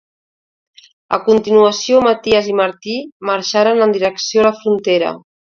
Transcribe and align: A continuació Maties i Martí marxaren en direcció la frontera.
A 1.17 1.19
continuació 1.27 1.99
Maties 2.07 2.49
i 2.53 2.55
Martí 2.61 2.97
marxaren 3.31 3.85
en 3.89 3.95
direcció 3.99 4.49
la 4.49 4.57
frontera. 4.65 5.15